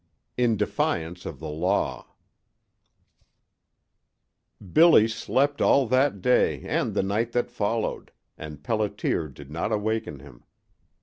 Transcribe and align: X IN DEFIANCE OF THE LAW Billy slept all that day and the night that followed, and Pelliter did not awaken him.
X 0.35 0.45
IN 0.45 0.57
DEFIANCE 0.57 1.27
OF 1.27 1.37
THE 1.37 1.47
LAW 1.49 2.07
Billy 4.73 5.07
slept 5.07 5.61
all 5.61 5.85
that 5.89 6.23
day 6.23 6.63
and 6.63 6.95
the 6.95 7.03
night 7.03 7.33
that 7.33 7.51
followed, 7.51 8.11
and 8.35 8.63
Pelliter 8.63 9.31
did 9.31 9.51
not 9.51 9.71
awaken 9.71 10.17
him. 10.17 10.43